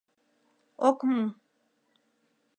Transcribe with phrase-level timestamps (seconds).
[0.87, 1.23] Ок му.